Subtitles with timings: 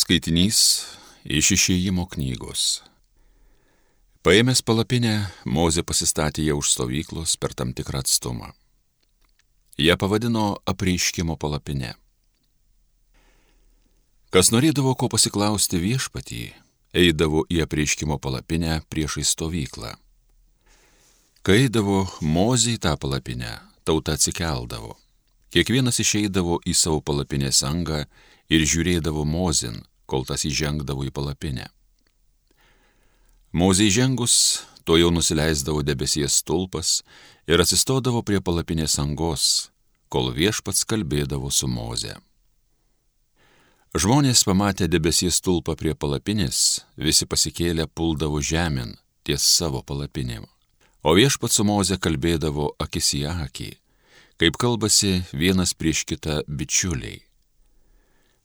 [0.00, 0.58] Skaitinys
[1.28, 2.80] iš išėjimo knygos.
[4.24, 8.48] Paėmęs palapinę, Mozė pasistatė ją už stovyklos per tam tikrą atstumą.
[9.76, 11.90] Ja pavadino apreiškimo palapinę.
[14.32, 16.40] Kas norėdavo ko pasiklausti viešpatį,
[17.02, 19.92] eidavo į apreiškimo palapinę priešai stovyklą.
[21.44, 23.52] Kai eidavo Mozė į tą palapinę,
[23.84, 24.96] tauta atsikeldavo.
[25.52, 28.06] Kiekvienas išeidavo į savo palapinės angą
[28.48, 31.68] ir žiūrėdavo Mozin, kol tas įžengdavo į palapinę.
[33.54, 34.34] Mozė įžengus,
[34.86, 37.00] to jau nusileisdavo debesies stulpas
[37.50, 39.70] ir atsistodavo prie palapinės angos,
[40.10, 42.16] kol viešpats kalbėdavo su Moze.
[43.90, 48.94] Žmonės pamatę debesies stulpą prie palapinės, visi pasikėlę puldavo žemyn
[49.26, 50.46] ties savo palapinėm.
[51.02, 53.70] O viešpats su Moze kalbėdavo akis į akį,
[54.38, 57.29] kaip kalbasi vienas prieš kitą bičiuliai.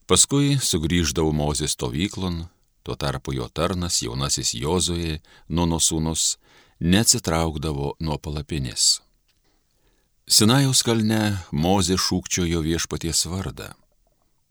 [0.06, 2.44] Paskui sugrįždavo Mozės stovyklon,
[2.86, 5.18] tuo tarpu jo tarnas jaunasis Jozoje,
[5.50, 6.36] Nuno sūnus,
[6.78, 9.02] neatsitraukdavo nuo palapinės.
[10.30, 13.72] Sinajaus kalne Mozė šūkčiojo viešpaties vardą.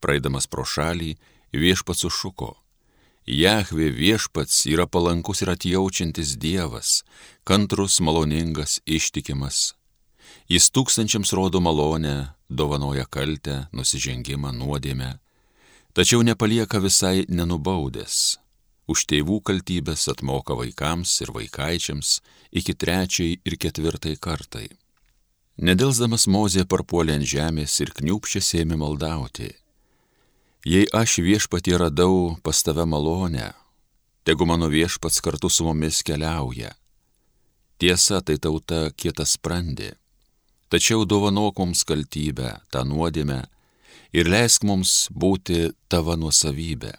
[0.03, 1.15] Praeidamas pro šalį,
[1.55, 2.57] viešpats sušuko.
[3.31, 7.05] Jahvė viešpats yra palankus ir atjaučiantis Dievas,
[7.47, 9.77] kantrus, maloningas, ištikimas.
[10.51, 15.21] Jis tūkstančiams rodo malonę, dovanoja kaltę, nusižengimą, nuodėmę
[15.95, 18.39] tačiau nepalieka visai nenubaudęs.
[18.91, 22.19] Už tėvų kaltybės atmoka vaikams ir vaikaičiams
[22.53, 24.69] iki trečiai ir ketvirtai kartai.
[25.57, 29.53] Nedelsdamas Mozė parpuolė ant žemės ir kniupšė sėmė maldauti.
[30.67, 33.53] Jei aš viešpatį radau pas tave malonę,
[34.27, 36.73] tegu mano viešpats kartu su mumis keliauja.
[37.79, 39.95] Tiesa, tai tauta kietas sprendė,
[40.73, 43.45] tačiau dovanok mums kaltybę, tą nuodėmę,
[44.15, 46.95] ir leisk mums būti tavo nuosavybė.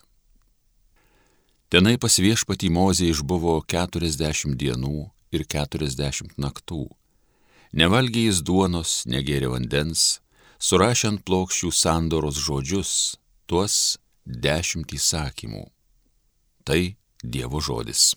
[1.71, 6.85] Tenai pas viešpatį Mozė išbuvo keturiasdešimt dienų ir keturiasdešimt naktų.
[7.75, 10.21] Nevalgė jis duonos, negėrė vandens,
[10.59, 12.91] surašė ant plokščių sandoros žodžius,
[13.49, 15.65] tuos dešimt įsakymų.
[16.67, 16.81] Tai
[17.25, 18.13] Dievo žodis.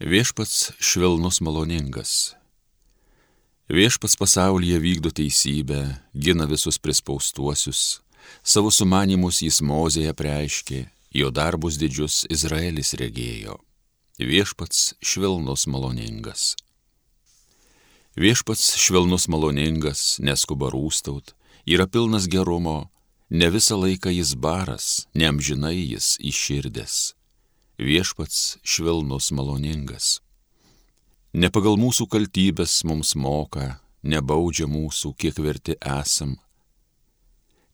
[0.00, 2.34] Viešpats švelnus maloningas,
[3.70, 8.00] Viešpats pasaulyje vykdo teisybę, gina visus prispaustuosius,
[8.42, 10.78] savo sumanimus jis mozėje preiškė,
[11.14, 13.60] jo darbus didžius Izraelis regėjo.
[14.18, 16.56] Viešpats švelnus maloningas.
[18.18, 21.30] Viešpats švelnus maloningas, neskuba rūstaut,
[21.62, 22.90] yra pilnas gerumo,
[23.30, 27.14] ne visą laiką jis baras, neamžinai jis iširdės.
[27.78, 30.18] Viešpats švelnus maloningas.
[31.30, 36.34] Ne pagal mūsų kaltybės mums moka, nebaudžia mūsų, kiek verti esam.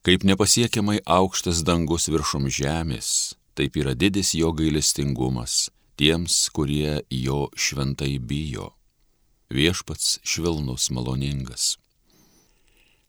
[0.05, 8.19] Kaip nepasiekiamai aukštas dangus viršum žemės, taip yra didis jo gailestingumas tiems, kurie jo šventai
[8.21, 8.75] bijo.
[9.49, 11.79] Viešpats švelnus maloningas.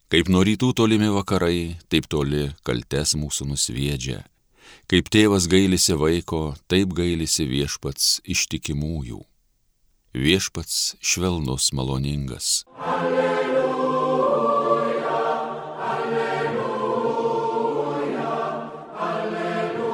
[0.08, 4.22] Kaip nuo rytų tolimi vakarai, taip toli kaltes mūsų nusviedžia.
[4.88, 9.26] Kaip tėvas gailisi vaiko, taip gailisi viešpats ištikimųjų
[10.14, 12.64] viešpats švelnus maloningas.
[12.78, 13.64] Alleluja,
[15.90, 17.08] alleluja,
[19.10, 19.88] alleluja.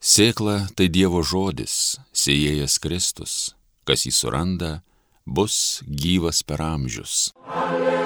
[0.00, 3.56] Sėkla tai Dievo žodis, sėjėjas Kristus,
[3.88, 4.82] kas jį suranda,
[5.26, 7.32] bus gyvas per amžius.
[7.46, 8.01] Alleluja.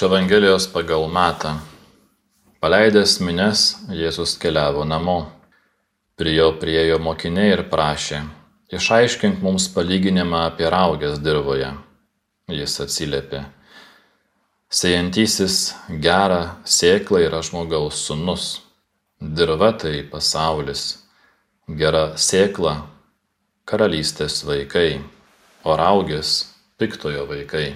[0.00, 1.50] Iš Evangelijos pagal Matą.
[2.60, 3.62] Paleidęs mines,
[3.92, 5.26] Jėzus keliavo namo.
[6.16, 8.20] Prie jo priejo mokiniai ir prašė,
[8.72, 11.68] išaiškink mums palyginimą apie raugės dirboje.
[12.48, 13.42] Jis atsiliepė,
[14.72, 15.58] sėjantysis
[16.08, 18.48] gerą sėklą yra žmogaus sunus.
[19.20, 20.86] Dirva tai pasaulis,
[21.68, 22.74] gera sėkla
[23.68, 25.04] karalystės vaikai,
[25.60, 26.34] o raugės
[26.80, 27.68] piktojo vaikai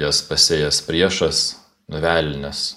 [0.00, 1.40] jas pasėjęs priešas,
[1.88, 2.76] velnės.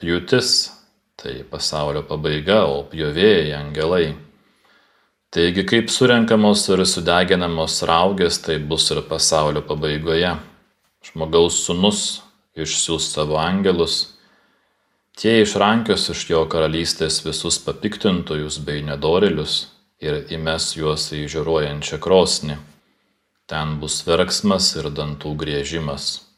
[0.00, 0.70] Pjūtis-
[1.20, 4.16] tai pasaulio pabaiga, o pjovėjai- angelai.
[5.30, 10.38] Taigi, kaip surenkamos ir sudeginamos raugės, tai bus ir pasaulio pabaigoje.
[11.04, 12.20] Žmogaus sunus
[12.56, 14.14] išsiūs savo angelus,
[15.16, 19.66] tie išrankios iš jo karalystės visus papiktintojus bei nedorilius
[20.00, 22.58] ir įmes juos į žiūruojančią krosnį.
[23.46, 26.29] Ten bus verksmas ir dantų griežimas.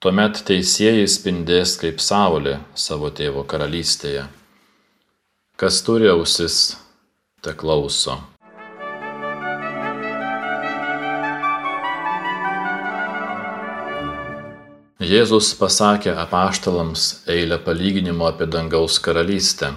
[0.00, 4.22] Tuomet teisėjai spindės kaip saulė savo tėvo karalystėje.
[5.60, 6.54] Kas turi ausis,
[7.44, 8.14] te klauso.
[15.10, 17.04] Jėzus pasakė apaštalams
[17.36, 19.74] eilę palyginimų apie dangaus karalystę.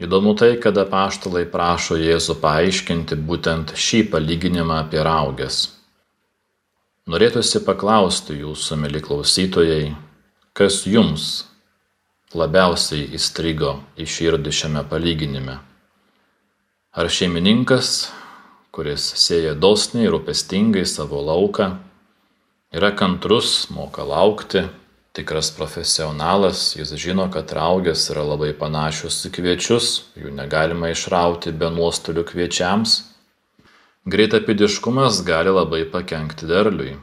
[0.00, 5.81] Įdomu tai, kad apaštalai prašo Jėzų paaiškinti būtent šį palyginimą apie raugės.
[7.10, 9.96] Norėtųsi paklausti jūsų, mėly klausytojai,
[10.54, 11.48] kas jums
[12.30, 15.56] labiausiai įstrigo į širdį šiame palyginime.
[16.94, 18.12] Ar šeimininkas,
[18.70, 21.72] kuris sėja dosniai ir rūpestingai savo lauką,
[22.70, 24.68] yra kantrus, moka laukti,
[25.10, 31.66] tikras profesionalas, jis žino, kad raugės yra labai panašios į kviečius, jų negalima išrauti be
[31.74, 33.00] nuostolių kviečiams.
[34.04, 36.96] Greitapidiškumas gali labai pakengti derliui.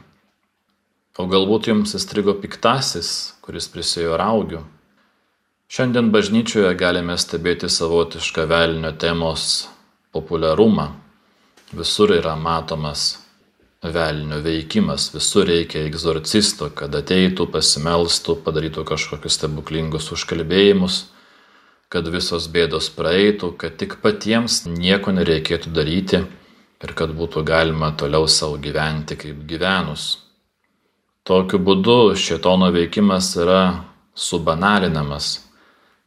[1.16, 4.58] O galbūt jums įstrigo piktasis, kuris prisėjo raugių.
[5.72, 9.44] Šiandien bažnyčioje galime stebėti savotišką velnio temos
[10.12, 10.90] populiarumą.
[11.72, 13.06] Visur yra matomas
[13.80, 15.06] velnio veikimas.
[15.14, 21.00] Visur reikia egzorcisto, kad ateitų, pasimelstų, padarytų kažkokius stebuklingus užkalbėjimus,
[21.88, 26.22] kad visos bėdos praeitų, kad tik patiems nieko nereikėtų daryti
[26.84, 30.18] ir kad būtų galima toliau savo gyventi kaip gyvenus.
[31.26, 33.84] Tokiu būdu šitono veikimas yra
[34.16, 35.28] subanalinamas,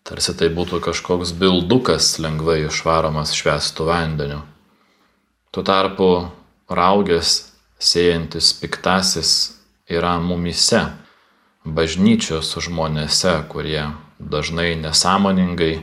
[0.03, 4.41] tarsi tai būtų kažkoks bildukas lengvai išvaromas švestų vandeniu.
[5.53, 6.09] Tuo tarpu
[6.69, 9.31] raugės sėjantis piktasis
[9.85, 10.81] yra mumyse,
[11.63, 15.75] bažnyčios žmonėse, kurie dažnai nesąmoningai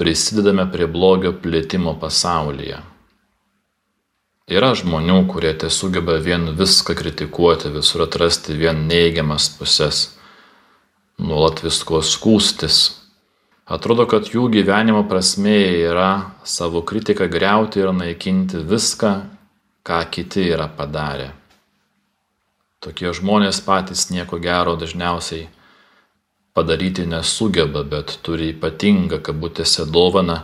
[0.00, 2.80] prisidedame prie blogio plėtimo pasaulyje.
[4.50, 10.00] Yra žmonių, kurie tiesugeba vien viską kritikuoti, visur atrasti vien neigiamas pusės,
[11.22, 12.80] nuolat visko skūstis.
[13.70, 15.54] Atrodo, kad jų gyvenimo prasme
[15.86, 19.12] yra savo kritiką greuti ir naikinti viską,
[19.86, 21.30] ką kiti yra padarę.
[22.82, 25.46] Tokie žmonės patys nieko gero dažniausiai
[26.52, 30.40] padaryti nesugeba, bet turi ypatingą kabutėse dovaną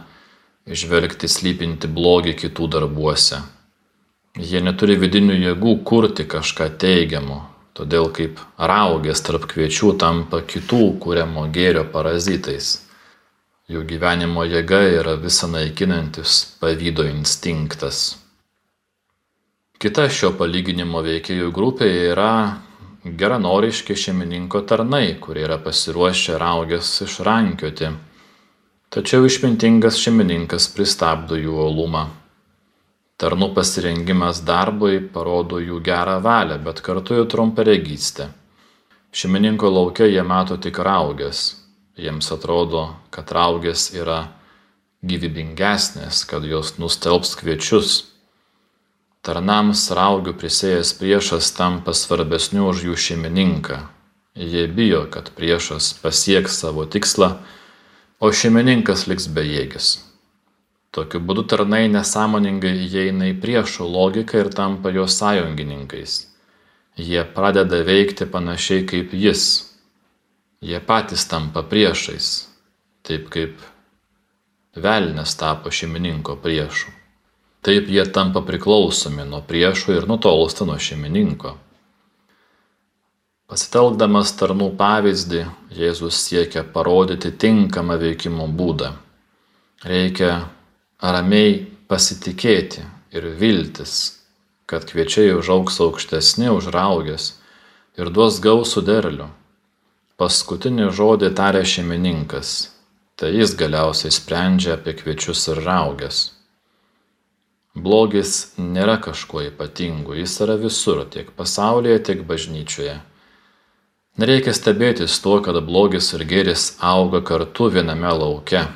[0.70, 3.42] išvelgti slypinti blogį kitų darbuose.
[4.36, 7.38] Jie neturi vidinių jėgų kurti kažką teigiamo,
[7.72, 12.84] todėl kaip raugės tarp kviečių tampa kitų kūriamo gėrio parazitais.
[13.68, 18.18] Jų gyvenimo jėga yra visą naikinantis pavydo instinktas.
[19.78, 22.58] Kita šio palyginimo veikėjų grupė yra
[23.04, 27.92] geranoriški šeimininko tarnai, kurie yra pasiruošę raugės išrankioti.
[28.90, 32.08] Tačiau išmintingas šeimininkas pristabdo jų olumą.
[33.18, 38.28] Tarnų pasirengimas darbui parodo jų gerą valią, bet kartu jų trumparegystę.
[39.10, 41.56] Šeimininko laukia jie mato tik raugės.
[41.98, 44.20] Jiems atrodo, kad raugės yra
[45.02, 47.98] gyvybingesnės, kad jos nustelbs kviečius
[49.28, 53.80] Tarnams raugių prisėjęs priešas tampa svarbesniu už jų šeimininką.
[54.38, 57.34] Jie bijo, kad priešas pasieks savo tikslą,
[58.22, 59.88] o šeimininkas liks bejėgis.
[60.98, 66.14] Tokiu būdu tarnai nesąmoningai įeina į priešo logiką ir tampa jo sąjungininkais.
[66.98, 69.44] Jie pradeda veikti panašiai kaip jis.
[70.58, 72.48] Jie patys tampa priešais,
[73.06, 73.62] taip kaip
[74.74, 76.90] velnės tapo šeimininko priešu.
[77.62, 81.54] Taip jie tampa priklausomi nuo priešų ir nutolsta nuo šeimininko.
[83.46, 85.46] Pasitelkdamas tarnų pavyzdį,
[85.78, 88.96] Jėzus siekia parodyti tinkamą veikimo būdą.
[89.86, 90.48] Reikia
[90.98, 92.82] ramiai pasitikėti
[93.14, 93.92] ir viltis,
[94.66, 97.36] kad kviečiai užauks aukštesni už raugės
[97.98, 99.28] ir duos gausų derlių.
[100.18, 102.72] Paskutinį žodį tarė šeimininkas,
[103.14, 106.18] tai jis galiausiai sprendžia apie kviečius ir raugės.
[107.78, 112.96] Blogis nėra kažkuo ypatingu, jis yra visur, tiek pasaulyje, tiek bažnyčioje.
[114.18, 118.66] Nereikia stebėtis tuo, kad blogis ir gėris auga kartu viename lauke.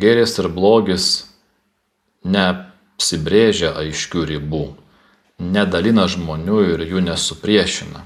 [0.00, 1.06] Gėris ir blogis
[2.24, 4.62] neapsibrėžia aiškių ribų,
[5.40, 8.04] nedalina žmonių ir jų nesupriešina.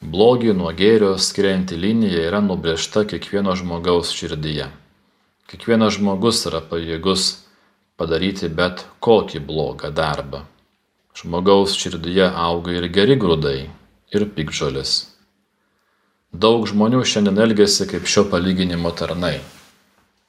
[0.00, 4.70] Blogį nuo gėrio skirianti linija yra nubrėžta kiekvieno žmogaus širdyje.
[5.52, 7.24] Kiekvienas žmogus yra pajėgus
[8.00, 10.42] padaryti bet kokį blogą darbą.
[11.20, 13.68] Žmogaus širdyje auga ir geri grūdai,
[14.16, 14.98] ir pikžolis.
[16.32, 19.40] Daug žmonių šiandien elgesi kaip šio palyginimo tarnai.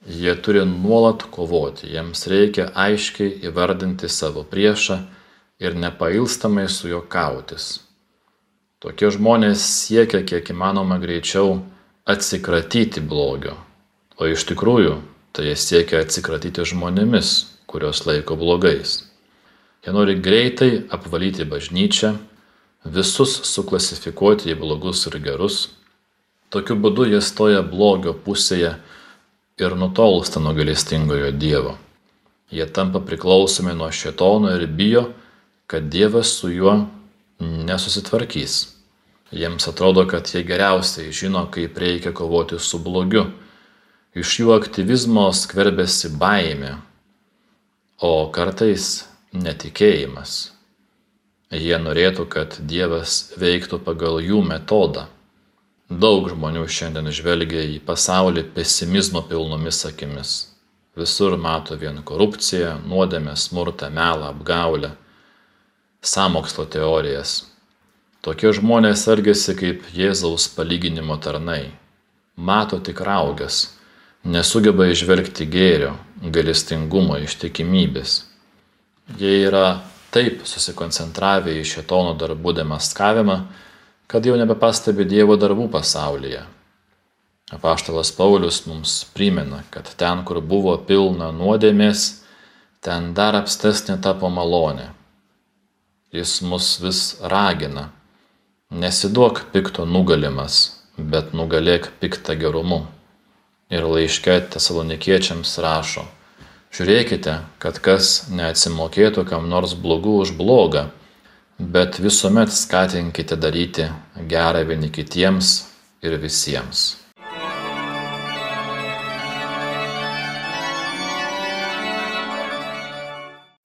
[0.06, 4.96] Jie turi nuolat kovoti, jiems reikia aiškiai įvardinti savo priešą
[5.62, 7.78] ir nepailstamai su juo kautis.
[8.82, 11.60] Tokie žmonės siekia kiek įmanoma greičiau
[12.02, 13.54] atsikratyti blogio,
[14.18, 14.96] o iš tikrųjų
[15.30, 17.30] tai jie siekia atsikratyti žmonėmis,
[17.70, 19.04] kurios laiko blogais.
[19.86, 22.16] Jie nori greitai apvalyti bažnyčią,
[22.84, 25.68] visus suklasifikuoti į blogus ir gerus.
[26.50, 28.74] Tokiu būdu jie stoja blogio pusėje
[29.58, 31.76] ir nutolsta nuo galestingojo Dievo.
[32.52, 35.06] Jie tampa priklausomi nuo šetono ir bijo,
[35.66, 36.86] kad Dievas su juo
[37.38, 38.68] nesusitvarkys.
[39.32, 43.24] Jiems atrodo, kad jie geriausiai žino, kaip reikia kovoti su blogiu.
[44.12, 46.74] Iš jų aktyvizmo skverbėsi baimė,
[48.04, 50.52] o kartais netikėjimas.
[51.52, 55.06] Jie norėtų, kad Dievas veiktų pagal jų metodą.
[55.90, 60.34] Daug žmonių šiandien žvelgia į pasaulį pesimizmo pilnomis akimis.
[60.96, 64.92] Visur mato vien korupciją, nuodėmę, smurtą, melą, apgaulę,
[66.02, 67.40] samokslo teorijas
[68.22, 71.72] Tokie žmonės elgesi kaip Jėzaus palyginimo tarnai.
[72.38, 73.56] Mato tik raugas,
[74.22, 75.96] nesugeba išvelgti gėrio,
[76.36, 78.12] galestingumo, ištikimybės.
[79.18, 79.80] Jie yra
[80.14, 83.40] taip susikoncentravę į šetono darbų demaskavimą,
[84.12, 86.42] kad jau nebepastebi Dievo darbų pasaulyje.
[87.52, 92.04] Apaštalas Paulius mums primena, kad ten, kur buvo pilna nuodėmės,
[92.84, 94.90] ten dar apstesnė tapo malonė.
[96.12, 97.88] Jis mus vis ragina
[98.72, 100.54] Nesiduok pikto nugalimas,
[100.96, 102.86] bet nugalėk piktą gerumu.
[103.68, 106.06] Ir laiške tesalonikiečiams rašo,
[106.72, 110.86] žiūrėkite, kad kas neatsimokėtų kam nors blogų už blogą,
[111.70, 113.86] bet visuomet skatinkite daryti
[114.28, 115.52] gerą vieni kitiems
[116.02, 116.82] ir visiems.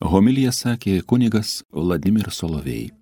[0.07, 2.97] Homilija sakė kunigas Vladimir Solovėjai.